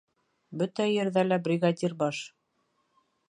[0.61, 2.25] Бөтә ерҙә лә бригадир баш.